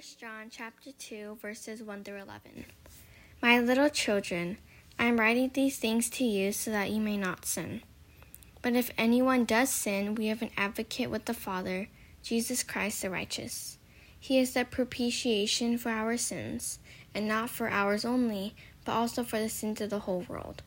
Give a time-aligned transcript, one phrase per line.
[0.00, 2.64] 1 John chapter 2 verses 1 through 11.
[3.42, 4.56] My little children,
[4.98, 7.82] I am writing these things to you so that you may not sin.
[8.62, 11.90] But if anyone does sin, we have an advocate with the Father,
[12.22, 13.76] Jesus Christ the righteous.
[14.18, 16.78] He is the propitiation for our sins,
[17.14, 18.54] and not for ours only,
[18.86, 20.62] but also for the sins of the whole world.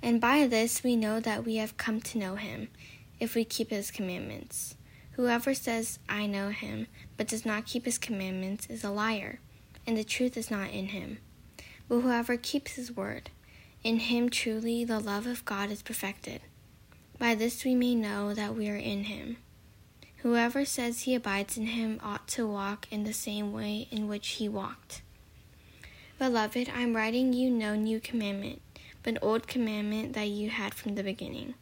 [0.00, 2.68] And by this we know that we have come to know him,
[3.18, 4.74] if we keep his commandments.
[5.20, 6.86] Whoever says, I know him,
[7.18, 9.38] but does not keep his commandments, is a liar,
[9.86, 11.18] and the truth is not in him.
[11.90, 13.28] But whoever keeps his word,
[13.84, 16.40] in him truly the love of God is perfected.
[17.18, 19.36] By this we may know that we are in him.
[20.22, 24.26] Whoever says he abides in him ought to walk in the same way in which
[24.26, 25.02] he walked.
[26.18, 28.62] Beloved, I am writing you no new commandment,
[29.02, 31.52] but an old commandment that you had from the beginning.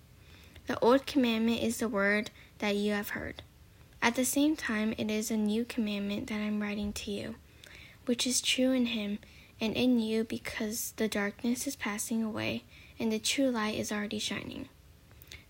[0.69, 3.43] The old commandment is the word that you have heard.
[4.01, 7.34] At the same time, it is a new commandment that I am writing to you,
[8.06, 9.19] which is true in him
[9.61, 12.64] and in you because the darkness is passing away
[12.98, 14.69] and the true light is already shining.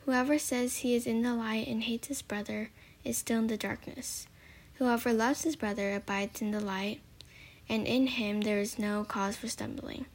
[0.05, 2.71] Whoever says he is in the light and hates his brother
[3.05, 4.27] is still in the darkness.
[4.75, 7.01] Whoever loves his brother abides in the light,
[7.69, 10.07] and in him there is no cause for stumbling.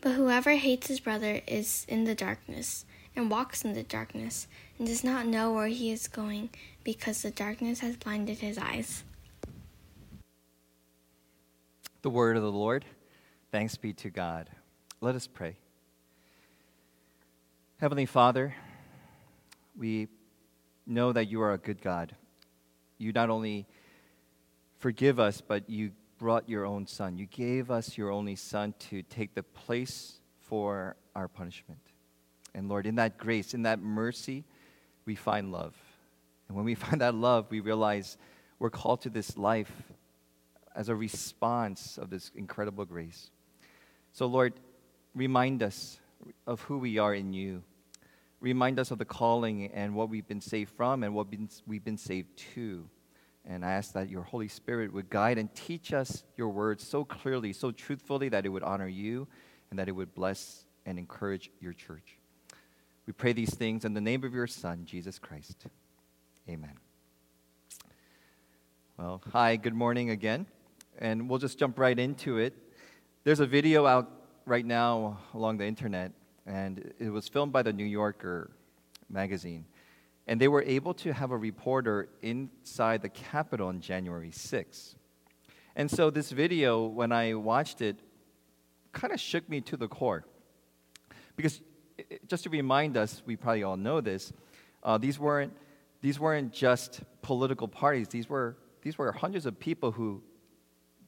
[0.00, 2.84] But whoever hates his brother is in the darkness,
[3.16, 4.46] and walks in the darkness,
[4.78, 6.50] and does not know where he is going,
[6.82, 9.04] because the darkness has blinded his eyes.
[12.02, 12.84] The word of the Lord.
[13.50, 14.50] Thanks be to God.
[15.00, 15.56] Let us pray.
[17.78, 18.54] Heavenly Father,
[19.76, 20.08] we
[20.86, 22.14] know that you are a good God.
[22.98, 23.66] You not only
[24.78, 27.16] forgive us, but you brought your own Son.
[27.16, 31.80] You gave us your only Son to take the place for our punishment.
[32.54, 34.44] And Lord, in that grace, in that mercy,
[35.06, 35.74] we find love.
[36.48, 38.16] And when we find that love, we realize
[38.58, 39.72] we're called to this life
[40.74, 43.30] as a response of this incredible grace.
[44.12, 44.54] So, Lord,
[45.14, 45.98] remind us
[46.46, 47.62] of who we are in you.
[48.40, 51.28] Remind us of the calling and what we've been saved from and what
[51.66, 52.88] we've been saved to.
[53.46, 57.04] And I ask that your Holy Spirit would guide and teach us your words so
[57.04, 59.28] clearly, so truthfully, that it would honor you
[59.70, 62.18] and that it would bless and encourage your church.
[63.06, 65.66] We pray these things in the name of your Son, Jesus Christ.
[66.48, 66.72] Amen.
[68.96, 70.46] Well, hi, good morning again.
[70.98, 72.54] And we'll just jump right into it.
[73.24, 74.10] There's a video out
[74.46, 76.12] right now along the internet,
[76.46, 78.50] and it was filmed by the New Yorker
[79.10, 79.66] magazine.
[80.26, 84.94] And they were able to have a reporter inside the Capitol on January 6th.
[85.76, 87.98] And so this video, when I watched it,
[88.92, 90.24] kind of shook me to the core.
[91.36, 91.60] Because
[92.26, 94.32] just to remind us, we probably all know this,
[94.82, 95.52] uh, these, weren't,
[96.00, 100.22] these weren't just political parties, these were, these were hundreds of people who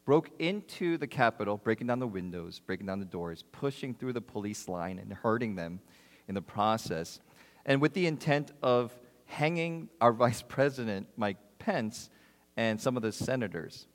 [0.05, 4.21] broke into the Capitol, breaking down the windows, breaking down the doors, pushing through the
[4.21, 5.81] police line and hurting them
[6.29, 7.21] in the process,
[7.67, 8.97] and with the intent of
[9.27, 12.09] hanging our Vice President, Mike Pence,
[12.57, 13.87] and some of the senators.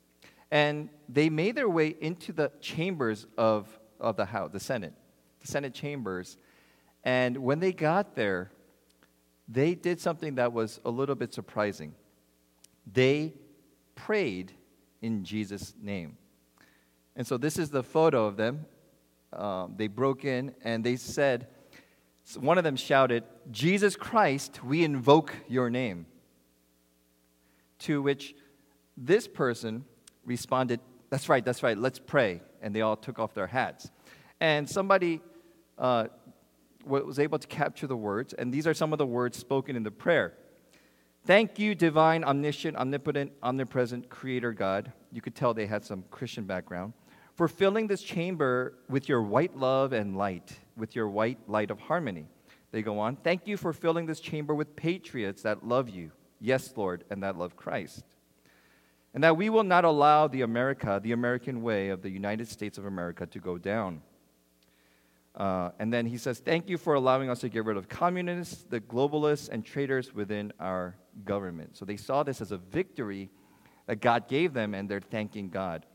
[0.51, 4.93] And they made their way into the chambers of, of the House, the Senate,
[5.39, 6.37] the Senate chambers.
[7.03, 8.51] And when they got there,
[9.47, 11.93] they did something that was a little bit surprising.
[12.91, 13.33] They
[13.95, 14.53] prayed
[15.01, 16.17] in Jesus' name.
[17.15, 18.65] And so this is the photo of them.
[19.33, 21.47] Um, they broke in and they said,
[22.39, 26.05] one of them shouted, Jesus Christ, we invoke your name.
[27.79, 28.35] To which
[28.95, 29.85] this person
[30.23, 30.79] responded,
[31.09, 32.41] That's right, that's right, let's pray.
[32.61, 33.89] And they all took off their hats.
[34.39, 35.21] And somebody
[35.77, 36.07] uh,
[36.85, 39.83] was able to capture the words, and these are some of the words spoken in
[39.83, 40.33] the prayer.
[41.25, 44.91] Thank you, divine, omniscient, omnipotent, omnipresent Creator God.
[45.11, 46.93] You could tell they had some Christian background.
[47.35, 51.79] For filling this chamber with your white love and light, with your white light of
[51.79, 52.27] harmony.
[52.71, 53.17] They go on.
[53.17, 56.11] Thank you for filling this chamber with patriots that love you.
[56.39, 58.03] Yes, Lord, and that love Christ.
[59.13, 62.77] And that we will not allow the America, the American way of the United States
[62.77, 64.01] of America to go down.
[65.35, 68.63] Uh, and then he says, Thank you for allowing us to get rid of communists,
[68.69, 70.95] the globalists, and traitors within our
[71.25, 71.77] government.
[71.77, 73.29] So they saw this as a victory
[73.87, 75.85] that God gave them, and they're thanking God.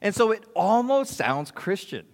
[0.00, 2.06] And so it almost sounds Christian.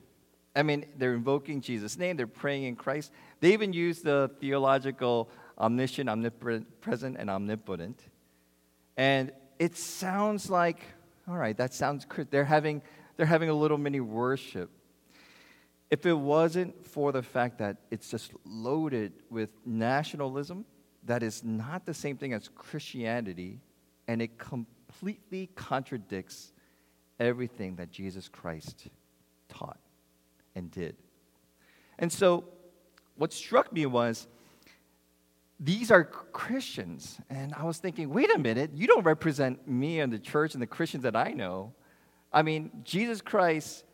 [0.55, 3.13] I mean, they're invoking Jesus' name, they're praying in Christ.
[3.41, 5.29] They even use the theological
[5.59, 8.01] omniscient, omnipresent, and omnipotent.
[8.97, 10.81] And it sounds like,
[11.29, 12.83] all right, that sounds, they're having,
[13.17, 14.71] they're having a little mini worship.
[15.91, 20.65] If it wasn't for the fact that it's just loaded with nationalism,
[21.05, 23.61] that is not the same thing as Christianity,
[24.09, 26.53] and it completely contradicts
[27.21, 28.89] everything that Jesus Christ
[29.49, 29.79] taught
[30.55, 30.97] and did.
[31.99, 32.45] And so,
[33.17, 34.27] what struck me was
[35.59, 37.19] these are Christians.
[37.31, 40.61] And I was thinking, wait a minute, you don't represent me and the church and
[40.61, 41.73] the Christians that I know.
[42.33, 43.85] I mean, Jesus Christ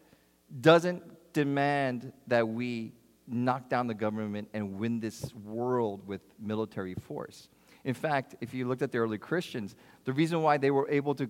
[0.60, 1.02] doesn't
[1.32, 2.93] demand that we
[3.26, 7.49] knock down the government and win this world with military force.
[7.84, 9.75] In fact, if you looked at the early Christians,
[10.05, 11.29] the reason why they were able to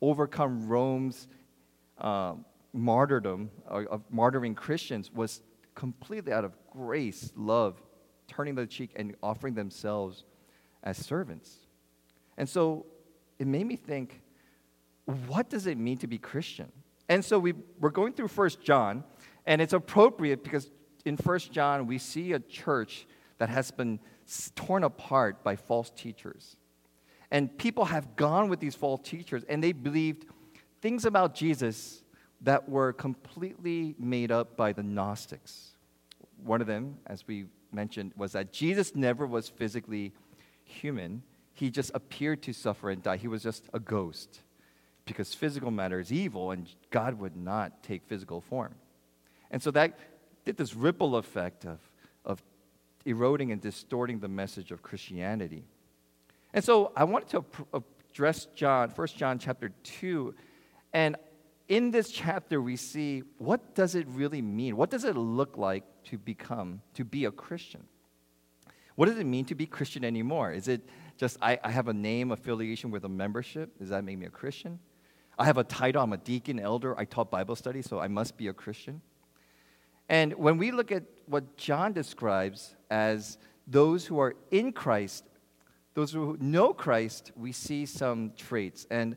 [0.00, 1.28] overcome Rome's
[1.98, 2.34] uh,
[2.72, 5.42] martyrdom, of martyring Christians, was
[5.74, 7.80] completely out of grace, love,
[8.26, 10.24] turning the cheek and offering themselves
[10.82, 11.56] as servants.
[12.36, 12.86] And so
[13.38, 14.20] it made me think,
[15.26, 16.70] what does it mean to be Christian?
[17.08, 19.04] And so we, we're going through First John,
[19.46, 20.70] and it's appropriate because
[21.04, 23.06] in First John we see a church
[23.38, 24.00] that has been
[24.54, 26.56] torn apart by false teachers.
[27.30, 30.26] And people have gone with these false teachers, and they believed
[30.80, 32.02] things about Jesus
[32.42, 35.74] that were completely made up by the Gnostics.
[36.44, 40.12] One of them, as we mentioned, was that Jesus never was physically
[40.64, 41.22] human.
[41.52, 43.16] He just appeared to suffer and die.
[43.16, 44.42] He was just a ghost
[45.06, 48.74] because physical matter is evil and God would not take physical form.
[49.50, 49.98] And so that
[50.44, 51.78] did this ripple effect of,
[52.24, 52.42] of
[53.04, 55.64] eroding and distorting the message of Christianity.
[56.52, 57.44] And so I wanted to
[58.10, 60.34] address John, 1 John chapter 2,
[60.92, 61.16] and
[61.68, 64.76] in this chapter, we see what does it really mean?
[64.76, 67.84] What does it look like to become, to be a Christian?
[68.94, 70.52] What does it mean to be Christian anymore?
[70.52, 73.78] Is it just I, I have a name affiliation with a membership?
[73.78, 74.78] Does that make me a Christian?
[75.38, 78.38] I have a title, I'm a deacon, elder, I taught Bible study, so I must
[78.38, 79.02] be a Christian.
[80.08, 85.24] And when we look at what John describes as those who are in Christ,
[85.94, 88.86] those who know Christ, we see some traits.
[88.90, 89.16] And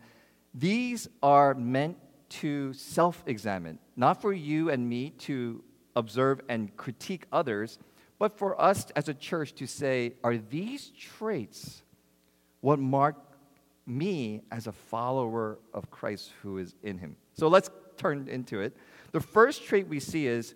[0.53, 1.97] these are meant
[2.29, 5.63] to self examine, not for you and me to
[5.95, 7.79] observe and critique others,
[8.17, 11.83] but for us as a church to say, are these traits
[12.61, 13.15] what mark
[13.85, 17.15] me as a follower of Christ who is in him?
[17.33, 18.75] So let's turn into it.
[19.11, 20.55] The first trait we see is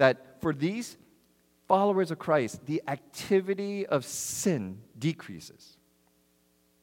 [0.00, 0.96] that for these
[1.68, 5.76] followers of Christ, the activity of sin decreases.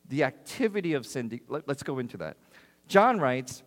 [0.08, 2.38] The activity of sin, de- let's go into that.
[2.88, 3.64] John writes,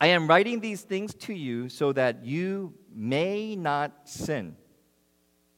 [0.00, 4.56] I am writing these things to you so that you may not sin.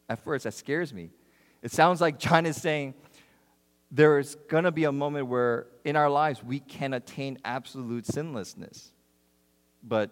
[0.09, 1.11] At first, that scares me.
[1.63, 2.95] It sounds like John is saying
[3.93, 8.91] there's going to be a moment where in our lives we can attain absolute sinlessness.
[9.81, 10.11] But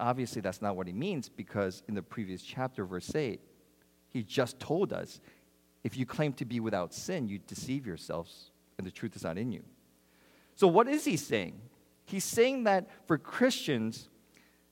[0.00, 3.40] obviously, that's not what he means because in the previous chapter, verse 8,
[4.08, 5.20] he just told us
[5.84, 9.38] if you claim to be without sin, you deceive yourselves and the truth is not
[9.38, 9.62] in you.
[10.56, 11.60] So, what is he saying?
[12.04, 14.08] He's saying that for Christians,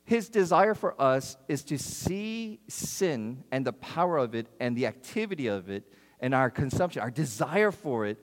[0.04, 4.86] his desire for us is to see sin and the power of it and the
[4.86, 5.84] activity of it
[6.20, 8.19] and our consumption, our desire for it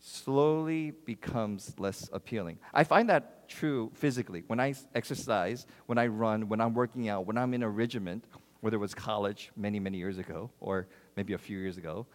[0.00, 2.58] slowly becomes less appealing.
[2.72, 4.44] I find that true physically.
[4.46, 8.24] When I exercise, when I run, when I'm working out, when I'm in a regiment,
[8.60, 12.06] whether it was college many, many years ago or maybe a few years ago,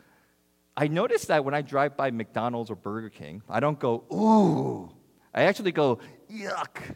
[0.75, 4.91] I notice that when I drive by McDonald's or Burger King, I don't go, ooh.
[5.33, 5.99] I actually go,
[6.31, 6.95] yuck,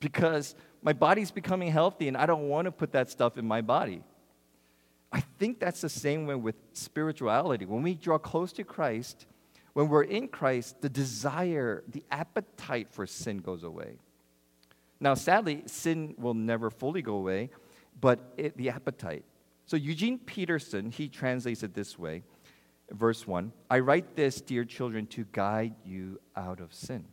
[0.00, 3.60] because my body's becoming healthy and I don't want to put that stuff in my
[3.60, 4.02] body.
[5.12, 7.64] I think that's the same way with spirituality.
[7.64, 9.26] When we draw close to Christ,
[9.76, 13.98] when we're in Christ, the desire, the appetite for sin goes away.
[15.00, 17.50] Now, sadly, sin will never fully go away,
[18.00, 19.26] but it, the appetite.
[19.66, 22.22] So, Eugene Peterson, he translates it this way
[22.90, 27.04] verse 1 I write this, dear children, to guide you out of sin.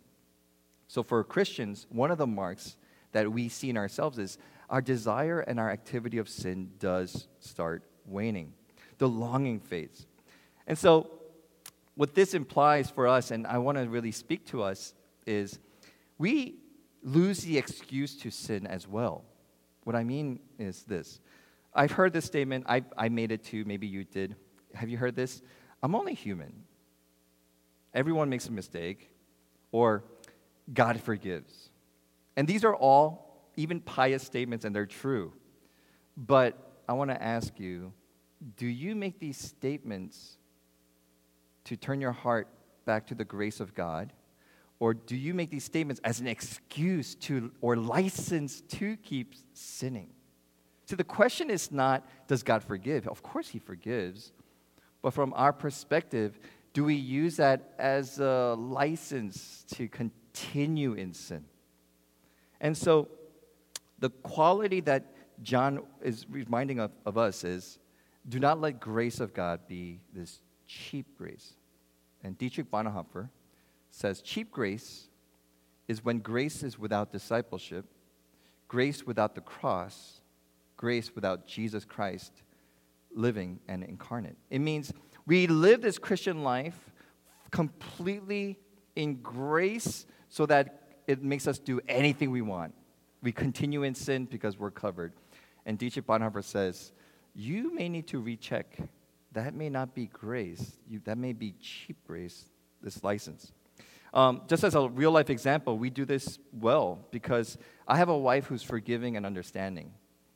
[0.88, 2.77] So, for Christians, one of the marks
[3.12, 4.38] that we see in ourselves is
[4.70, 8.53] our desire and our activity of sin does start waning.
[9.00, 10.08] The longing fades.
[10.65, 11.10] And so,
[11.95, 14.93] what this implies for us, and I want to really speak to us,
[15.25, 15.59] is
[16.17, 16.55] we
[17.03, 19.25] lose the excuse to sin as well.
[19.83, 21.19] What I mean is this
[21.73, 24.35] I've heard this statement, I, I made it too, maybe you did.
[24.73, 25.41] Have you heard this?
[25.81, 26.63] I'm only human.
[27.93, 29.09] Everyone makes a mistake.
[29.71, 30.03] Or
[30.71, 31.71] God forgives.
[32.38, 35.33] And these are all even pious statements, and they're true.
[36.15, 36.57] But
[36.88, 37.91] I want to ask you
[38.57, 40.38] do you make these statements
[41.65, 42.48] to turn your heart
[42.86, 44.13] back to the grace of God?
[44.79, 50.10] Or do you make these statements as an excuse to or license to keep sinning?
[50.86, 53.08] See, the question is not, does God forgive?
[53.08, 54.34] Of course, He forgives.
[55.01, 56.39] But from our perspective,
[56.74, 60.24] do we use that as a license to continue?
[60.34, 61.46] in sin.
[62.60, 63.10] And so,
[64.00, 67.79] the quality that John is reminding of, of us is
[68.27, 71.53] do not let grace of God be this cheap grace.
[72.24, 73.29] And Dietrich Bonhoeffer
[73.91, 75.08] says cheap grace
[75.88, 77.86] is when grace is without discipleship,
[78.67, 80.22] grace without the cross,
[80.77, 82.32] grace without Jesus Christ
[83.15, 84.38] living and incarnate.
[84.50, 84.91] It means
[85.25, 86.91] we live this Christian life
[87.51, 88.60] completely
[88.96, 92.74] in grace so that it makes us do anything we want.
[93.22, 95.13] We continue in sin because we're covered.
[95.65, 96.91] And Dietrich Bonhoeffer says,
[97.36, 98.77] you may need to recheck.
[99.34, 100.78] That may not be grace.
[100.88, 102.46] You, that may be cheap grace,
[102.82, 103.52] this license.
[104.13, 108.18] Um, just as a real life example, we do this well because I have a
[108.18, 109.92] wife who's forgiving and understanding.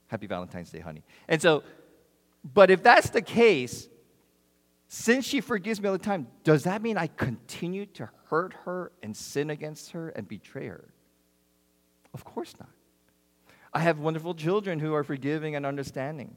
[0.07, 1.03] Happy Valentine's Day, honey.
[1.27, 1.63] And so,
[2.43, 3.87] but if that's the case,
[4.87, 8.91] since she forgives me all the time, does that mean I continue to hurt her
[9.03, 10.93] and sin against her and betray her?
[12.13, 12.69] Of course not.
[13.73, 16.35] I have wonderful children who are forgiving and understanding.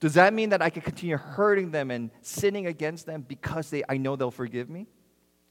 [0.00, 3.82] Does that mean that I can continue hurting them and sinning against them because they,
[3.88, 4.86] I know they'll forgive me?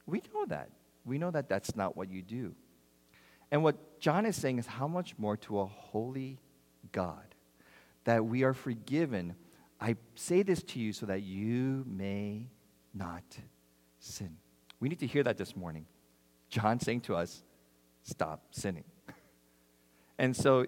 [0.06, 0.70] We know that.
[1.06, 2.56] We know that that's not what you do.
[3.52, 6.40] And what John is saying is how much more to a holy
[6.92, 7.36] God
[8.06, 9.36] that we are forgiven.
[9.82, 12.48] I say this to you so that you may
[12.94, 13.24] not
[14.00, 14.38] sin.
[14.80, 15.86] We need to hear that this morning.
[16.50, 17.44] John saying to us,
[18.04, 18.86] stop sinning.
[20.20, 20.66] And so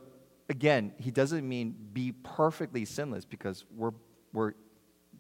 [0.50, 3.94] again, he doesn't mean be perfectly sinless because we're,
[4.34, 4.54] we're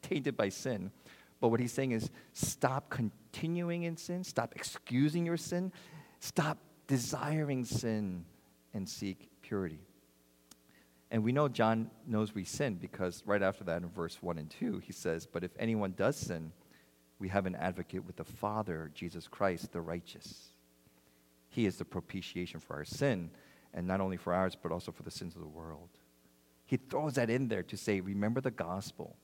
[0.01, 0.91] tainted by sin.
[1.39, 5.71] But what he's saying is stop continuing in sin, stop excusing your sin,
[6.19, 6.57] stop
[6.87, 8.25] desiring sin,
[8.73, 9.79] and seek purity.
[11.11, 14.49] And we know John knows we sin because right after that in verse 1 and
[14.49, 16.51] 2, he says, But if anyone does sin,
[17.17, 20.49] we have an advocate with the Father, Jesus Christ, the righteous.
[21.49, 23.31] He is the propitiation for our sin
[23.73, 25.89] and not only for ours, but also for the sins of the world.
[26.65, 29.15] He throws that in there to say, remember the gospel.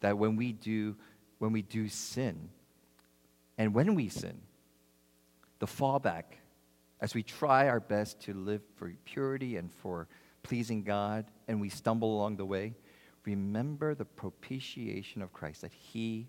[0.00, 0.96] That when we do,
[1.38, 2.50] when we do sin,
[3.56, 4.40] and when we sin,
[5.58, 6.24] the fallback,
[7.00, 10.08] as we try our best to live for purity and for
[10.42, 12.74] pleasing God, and we stumble along the way,
[13.24, 16.28] remember the propitiation of Christ, that He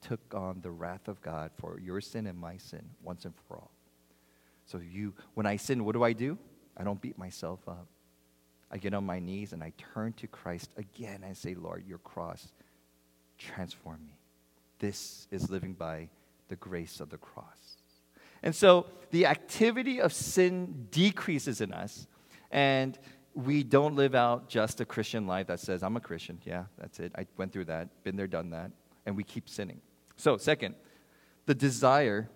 [0.00, 3.56] took on the wrath of God for your sin and my sin once and for
[3.56, 3.70] all.
[4.66, 6.38] So you, when I sin, what do I do?
[6.78, 7.86] I don't beat myself up.
[8.70, 11.98] I get on my knees and I turn to Christ again and say, Lord, your
[11.98, 12.52] cross,
[13.38, 14.18] transform me.
[14.78, 16.08] This is living by
[16.48, 17.76] the grace of the cross.
[18.42, 22.06] And so the activity of sin decreases in us,
[22.50, 22.98] and
[23.34, 26.38] we don't live out just a Christian life that says, I'm a Christian.
[26.44, 27.12] Yeah, that's it.
[27.16, 28.70] I went through that, been there, done that.
[29.06, 29.80] And we keep sinning.
[30.16, 30.74] So, second,
[31.46, 32.28] the desire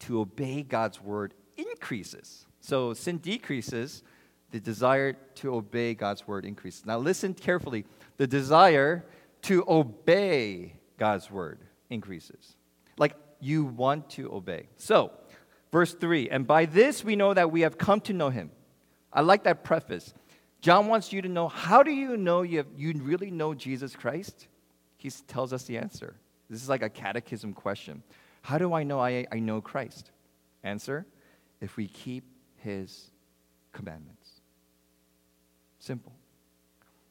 [0.00, 2.46] to obey God's word increases.
[2.64, 4.02] So sin decreases,
[4.50, 6.86] the desire to obey God's word increases.
[6.86, 7.84] Now listen carefully.
[8.16, 9.04] The desire
[9.42, 11.58] to obey God's word
[11.90, 12.56] increases.
[12.96, 14.68] Like you want to obey.
[14.78, 15.12] So,
[15.72, 18.50] verse 3 And by this we know that we have come to know him.
[19.12, 20.14] I like that preface.
[20.62, 23.94] John wants you to know how do you know you, have, you really know Jesus
[23.94, 24.48] Christ?
[24.96, 26.14] He tells us the answer.
[26.48, 28.02] This is like a catechism question.
[28.40, 30.12] How do I know I, I know Christ?
[30.62, 31.04] Answer
[31.60, 32.24] if we keep
[32.64, 33.10] his
[33.72, 34.40] commandments.
[35.78, 36.12] Simple.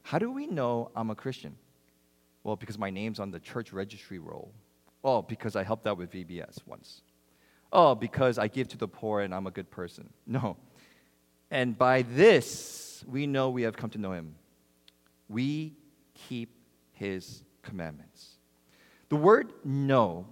[0.01, 1.55] How do we know I'm a Christian?
[2.43, 4.51] Well, because my name's on the church registry roll.
[5.03, 7.01] Oh, because I helped out with VBS once.
[7.71, 10.09] Oh, because I give to the poor and I'm a good person.
[10.25, 10.57] No.
[11.51, 14.35] And by this, we know we have come to know him.
[15.29, 15.73] We
[16.15, 16.49] keep
[16.93, 18.37] his commandments.
[19.09, 20.25] The word know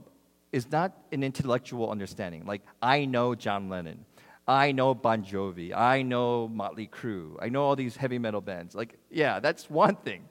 [0.51, 4.05] is not an intellectual understanding, like I know John Lennon.
[4.51, 5.73] I know Bon Jovi.
[5.73, 7.37] I know Motley Crue.
[7.41, 8.75] I know all these heavy metal bands.
[8.75, 10.27] Like, yeah, that's one thing.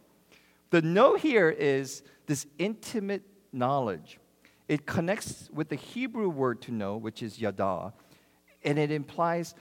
[0.69, 4.19] The know here is this intimate knowledge.
[4.69, 7.95] It connects with the Hebrew word to know, which is yada,
[8.62, 9.55] and it implies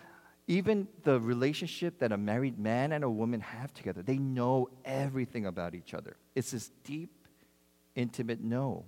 [0.48, 4.02] even the relationship that a married man and a woman have together.
[4.02, 6.18] They know everything about each other.
[6.36, 7.12] It's this deep,
[7.96, 8.84] intimate know.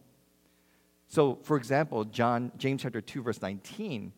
[1.08, 4.12] So, for example, John, James chapter 2, verse 19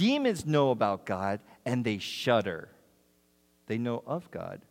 [0.00, 2.70] Demons know about God and they shudder.
[3.66, 4.62] They know of God,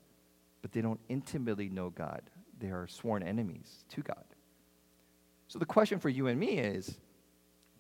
[0.64, 2.24] but they don't intimately know God.
[2.60, 4.24] They are sworn enemies to God.
[5.48, 6.98] So the question for you and me is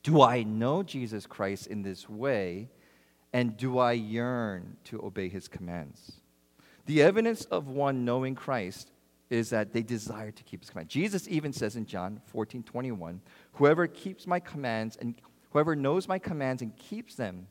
[0.03, 2.69] do I know Jesus Christ in this way,
[3.33, 6.21] and do I yearn to obey his commands?
[6.85, 8.91] The evidence of one knowing Christ
[9.31, 10.93] is that they desire to keep his commands.
[10.93, 13.21] Jesus even says in John 14 21,
[13.53, 15.15] Whoever keeps my commands and
[15.51, 17.47] Whoever knows my commands and keeps them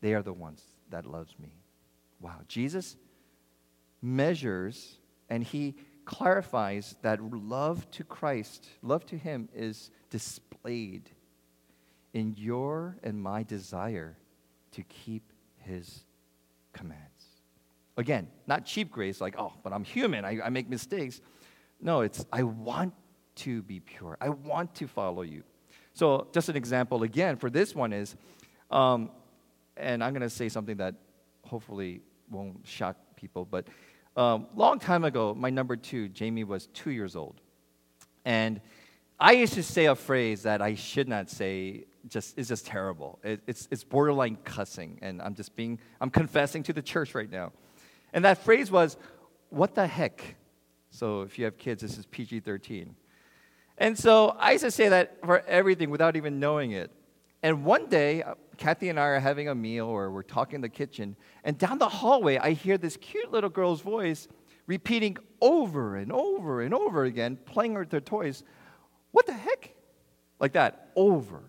[0.00, 1.52] they are the ones that loves me.
[2.20, 2.40] Wow.
[2.48, 2.96] Jesus
[4.02, 4.98] measures
[5.28, 5.74] and he
[6.04, 11.10] clarifies that love to Christ, love to him is displayed
[12.12, 14.16] in your and my desire
[14.72, 16.04] to keep his
[16.72, 17.04] commands.
[17.96, 21.20] Again, not cheap grace, like, oh, but I'm human, I, I make mistakes.
[21.80, 22.94] No, it's, I want
[23.36, 25.44] to be pure, I want to follow you.
[25.92, 28.16] So, just an example again for this one is,
[28.70, 29.10] um,
[29.76, 30.94] and I'm going to say something that
[31.44, 33.66] hopefully won't shock people, but
[34.16, 37.40] um, long time ago, my number two, Jamie, was two years old.
[38.24, 38.60] And
[39.18, 43.18] I used to say a phrase that I should not say, just it's just terrible.
[43.22, 47.30] It, it's, it's borderline cussing, and I'm just being, I'm confessing to the church right
[47.30, 47.52] now.
[48.12, 48.96] And that phrase was,
[49.50, 50.36] what the heck?
[50.90, 52.94] So if you have kids, this is PG 13.
[53.80, 56.92] And so I used to say that for everything without even knowing it.
[57.42, 60.60] And one day, uh, Kathy and I are having a meal or we're talking in
[60.60, 64.28] the kitchen, and down the hallway, I hear this cute little girl's voice
[64.66, 68.44] repeating over and over and over again, playing with her toys,
[69.12, 69.74] What the heck?
[70.38, 71.42] Like that, over.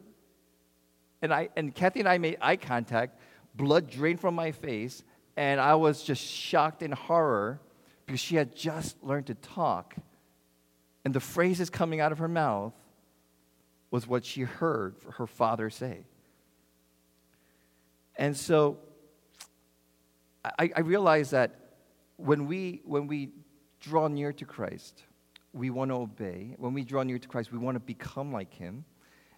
[1.21, 3.19] And, I, and Kathy and I made eye contact,
[3.53, 5.03] blood drained from my face,
[5.35, 7.59] and I was just shocked in horror
[8.05, 9.95] because she had just learned to talk.
[11.03, 12.73] And the phrases coming out of her mouth
[13.89, 16.05] was what she heard her father say.
[18.15, 18.77] And so
[20.43, 21.55] I, I realize that
[22.17, 23.29] when we, when we
[23.79, 25.03] draw near to Christ,
[25.53, 26.55] we want to obey.
[26.57, 28.85] When we draw near to Christ, we want to become like Him.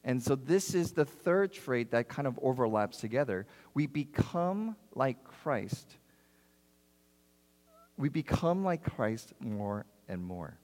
[0.03, 3.47] And so this is the third trait that kind of overlaps together.
[3.73, 5.95] We become like Christ.
[7.97, 10.57] We become like Christ more and more.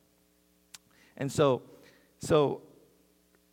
[1.20, 1.62] And so,
[2.20, 2.62] so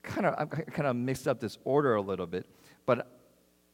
[0.02, 2.46] kind of I kind of mixed up this order a little bit,
[2.86, 3.12] but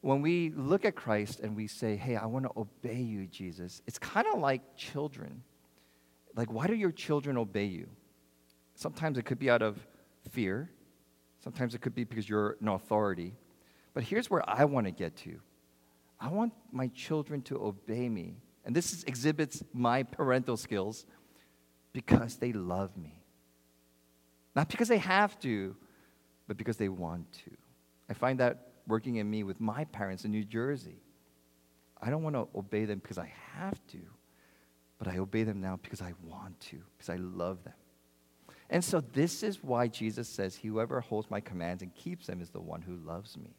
[0.01, 3.83] when we look at Christ and we say, "Hey, I want to obey you, Jesus,"
[3.87, 5.43] it's kind of like children.
[6.35, 7.88] Like, why do your children obey you?
[8.75, 9.79] Sometimes it could be out of
[10.31, 10.71] fear.
[11.40, 13.35] Sometimes it could be because you're an authority.
[13.95, 15.38] But here's where I want to get to.
[16.19, 18.37] I want my children to obey me.
[18.64, 21.05] And this is, exhibits my parental skills
[21.93, 23.22] because they love me.
[24.55, 25.75] Not because they have to,
[26.47, 27.51] but because they want to.
[28.11, 31.01] I find that working in me with my parents in New Jersey.
[32.01, 33.99] I don't want to obey them because I have to,
[34.99, 37.75] but I obey them now because I want to, because I love them.
[38.69, 42.51] And so this is why Jesus says, Whoever holds my commands and keeps them is
[42.51, 43.55] the one who loves me.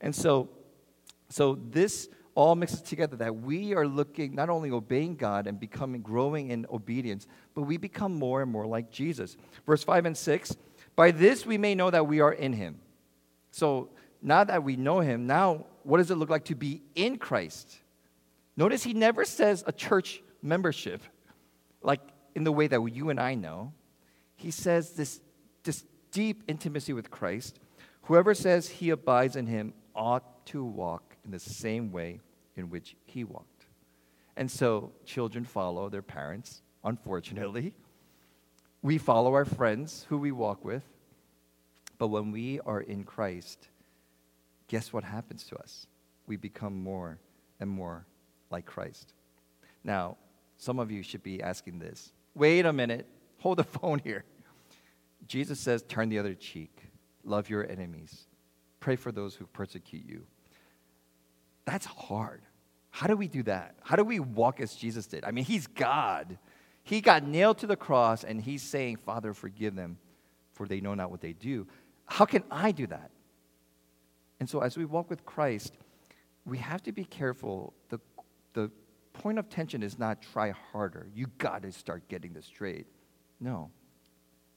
[0.00, 0.48] And so,
[1.28, 6.02] so this all mixes together that we are looking, not only obeying God and becoming,
[6.02, 9.36] growing in obedience, but we become more and more like Jesus.
[9.66, 10.56] Verse 5 and 6
[10.96, 12.80] By this we may know that we are in him.
[13.50, 17.18] So now that we know him, now what does it look like to be in
[17.18, 17.78] Christ?
[18.56, 21.02] Notice he never says a church membership,
[21.82, 22.00] like
[22.34, 23.72] in the way that you and I know
[24.36, 25.20] he says this,
[25.62, 27.58] this deep intimacy with Christ.
[28.02, 32.20] Whoever says he abides in him ought to walk in the same way
[32.56, 33.66] in which he walked.
[34.36, 37.72] And so children follow their parents, unfortunately.
[38.82, 40.82] We follow our friends who we walk with.
[41.98, 43.68] But when we are in Christ,
[44.68, 45.86] guess what happens to us?
[46.26, 47.18] We become more
[47.60, 48.04] and more
[48.50, 49.12] like Christ.
[49.84, 50.16] Now,
[50.56, 53.06] some of you should be asking this wait a minute,
[53.38, 54.24] hold the phone here.
[55.26, 56.90] Jesus says, turn the other cheek,
[57.24, 58.26] love your enemies,
[58.80, 60.26] pray for those who persecute you.
[61.64, 62.42] That's hard.
[62.90, 63.74] How do we do that?
[63.82, 65.24] How do we walk as Jesus did?
[65.24, 66.38] I mean, he's God.
[66.84, 69.98] He got nailed to the cross and he's saying, Father, forgive them,
[70.52, 71.66] for they know not what they do.
[72.06, 73.10] How can I do that?
[74.38, 75.72] And so, as we walk with Christ,
[76.44, 77.72] we have to be careful.
[77.88, 77.98] The,
[78.52, 78.70] the
[79.14, 81.08] point of tension is not try harder.
[81.14, 82.86] You got to start getting this straight.
[83.40, 83.70] No.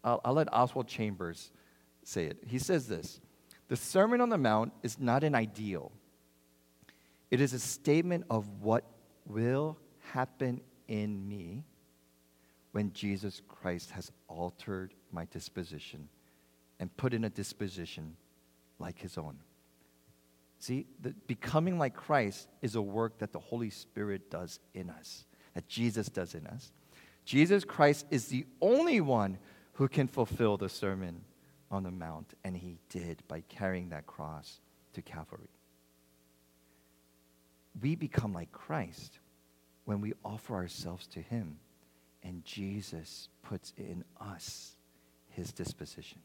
[0.04, 1.52] I'll, I'll let Oswald Chambers
[2.04, 2.38] say it.
[2.46, 3.22] He says this
[3.70, 5.92] The Sermon on the Mount is not an ideal,
[7.30, 8.84] it is a statement of what
[9.26, 9.78] will
[10.12, 11.64] happen in me
[12.72, 16.10] when Jesus Christ has altered my disposition
[16.80, 18.16] and put in a disposition
[18.80, 19.38] like his own.
[20.60, 20.88] See,
[21.28, 26.08] becoming like Christ is a work that the Holy Spirit does in us, that Jesus
[26.08, 26.72] does in us.
[27.26, 29.38] Jesus Christ is the only one
[29.74, 31.24] who can fulfill the Sermon
[31.70, 34.62] on the Mount, and he did by carrying that cross
[34.94, 35.50] to Calvary.
[37.82, 39.20] We become like Christ
[39.86, 41.60] when we offer ourselves to him,
[42.24, 44.76] and Jesus puts in us
[45.30, 46.20] his disposition.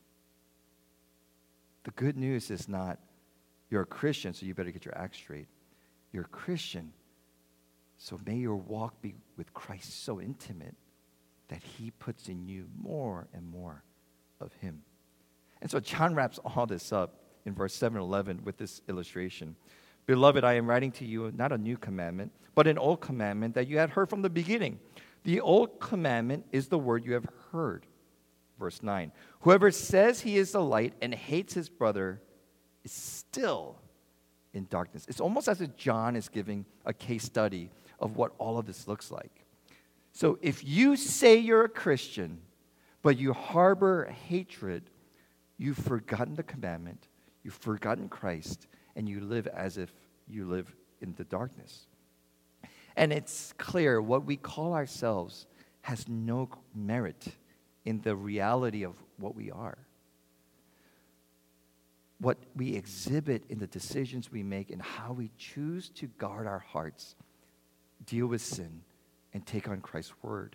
[1.84, 2.98] The good news is not
[3.70, 5.48] you're a Christian, so you better get your act straight.
[6.12, 6.92] you're a Christian.
[7.96, 10.74] So may your walk be with Christ so intimate
[11.48, 13.82] that he puts in you more and more
[14.40, 14.82] of him.
[15.62, 17.14] And so John wraps all this up
[17.46, 19.56] in verse 7 11 with this illustration.
[20.06, 23.68] Beloved, I am writing to you not a new commandment, but an old commandment that
[23.68, 24.78] you had heard from the beginning.
[25.24, 27.86] The old commandment is the word you have heard.
[28.58, 32.20] Verse 9 Whoever says he is the light and hates his brother
[32.84, 33.78] is still
[34.52, 35.06] in darkness.
[35.08, 38.88] It's almost as if John is giving a case study of what all of this
[38.88, 39.44] looks like.
[40.12, 42.38] So if you say you're a Christian,
[43.02, 44.90] but you harbor hatred,
[45.56, 47.08] you've forgotten the commandment,
[47.42, 49.92] you've forgotten Christ, and you live as if
[50.28, 51.86] you live in the darkness.
[52.96, 55.46] And it's clear what we call ourselves
[55.82, 57.28] has no merit
[57.84, 59.78] in the reality of what we are.
[62.18, 66.60] What we exhibit in the decisions we make and how we choose to guard our
[66.60, 67.16] hearts,
[68.06, 68.82] deal with sin,
[69.34, 70.54] and take on Christ's word,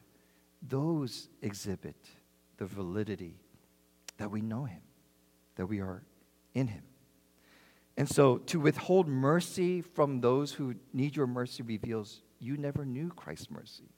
[0.61, 1.97] those exhibit
[2.57, 3.35] the validity
[4.17, 4.81] that we know Him,
[5.55, 6.03] that we are
[6.53, 6.83] in Him.
[7.97, 13.09] And so to withhold mercy from those who need your mercy reveals you never knew
[13.09, 13.89] Christ's mercy.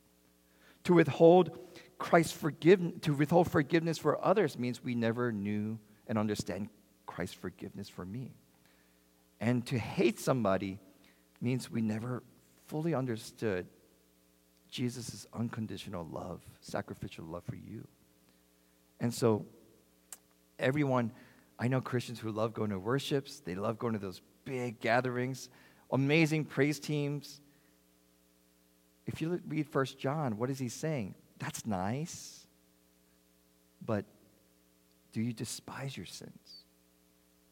[0.86, 1.60] To withhold
[1.98, 6.70] Christ's forgiveness, to withhold forgiveness for others means we never knew and understand
[7.06, 8.32] Christ's forgiveness for me.
[9.42, 10.80] And to hate somebody
[11.42, 12.24] means we never
[12.68, 13.68] fully understood
[14.70, 17.88] Jesus' unconditional love, sacrificial love for you.
[19.00, 19.46] And so,
[20.58, 21.12] everyone,
[21.60, 25.50] I know Christians who love going to worships, they love going to those big gatherings,
[25.92, 27.42] amazing praise teams.
[29.06, 31.16] If you read First John, what is he saying?
[31.38, 32.48] That's nice,
[33.86, 34.06] but
[35.12, 36.64] do you despise your sins?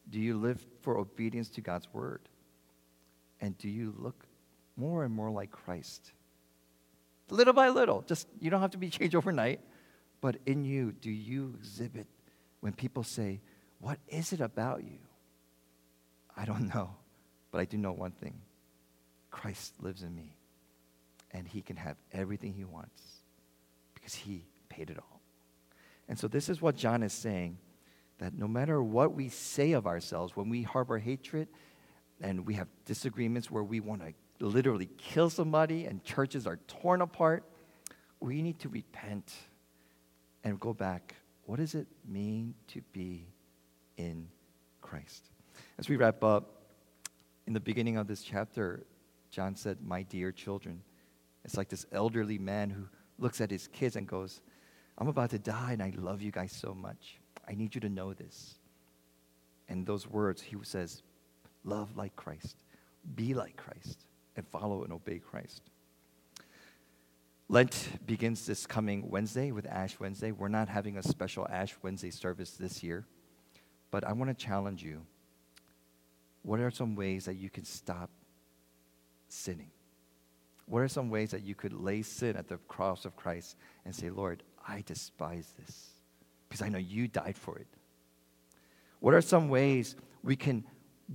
[0.08, 2.20] Do you live for obedience to God's word?
[3.40, 4.24] And do you look
[4.76, 6.12] more and more like Christ?
[7.30, 9.60] Little by little, just you don't have to be changed overnight,
[10.22, 12.06] but in you, do you exhibit
[12.60, 13.40] when people say,
[13.80, 14.98] What is it about you?
[16.36, 16.90] I don't know,
[17.50, 18.40] but I do know one thing
[19.30, 20.36] Christ lives in me,
[21.32, 23.02] and he can have everything he wants
[23.94, 25.20] because he paid it all.
[26.08, 27.58] And so, this is what John is saying
[28.18, 31.48] that no matter what we say of ourselves, when we harbor hatred
[32.20, 34.12] and we have disagreements where we want to
[34.44, 37.44] literally kill somebody and churches are torn apart,
[38.20, 39.32] we need to repent
[40.42, 41.14] and go back.
[41.44, 43.26] What does it mean to be
[43.98, 44.28] in
[44.80, 45.26] Christ?
[45.78, 46.54] As we wrap up,
[47.46, 48.84] in the beginning of this chapter,
[49.30, 50.82] John said, My dear children.
[51.44, 52.84] It's like this elderly man who
[53.18, 54.40] looks at his kids and goes,
[54.96, 57.18] I'm about to die and I love you guys so much.
[57.48, 58.56] I need you to know this.
[59.68, 61.02] And those words, he says,
[61.64, 62.56] Love like Christ,
[63.14, 64.04] be like Christ,
[64.36, 65.62] and follow and obey Christ.
[67.48, 70.32] Lent begins this coming Wednesday with Ash Wednesday.
[70.32, 73.06] We're not having a special Ash Wednesday service this year,
[73.90, 75.02] but I want to challenge you.
[76.42, 78.10] What are some ways that you can stop
[79.28, 79.70] sinning?
[80.66, 83.94] What are some ways that you could lay sin at the cross of Christ and
[83.94, 85.90] say, Lord, I despise this
[86.48, 87.66] because I know you died for it?
[89.00, 90.64] What are some ways we can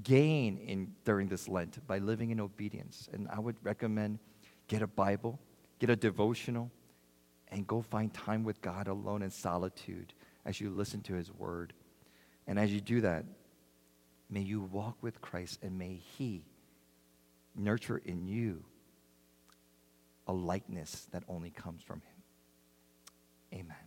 [0.04, 3.10] gain in during this Lent by living in obedience?
[3.14, 4.20] And I would recommend
[4.68, 5.40] get a Bible
[5.84, 6.72] get a devotional,
[7.50, 10.14] and go find time with God alone in solitude
[10.46, 11.74] as you listen to His word.
[12.48, 13.26] And as you do that,
[14.30, 16.44] may you walk with Christ and may He
[17.56, 18.64] nurture in you
[20.28, 23.60] a likeness that only comes from Him.
[23.60, 23.83] Amen.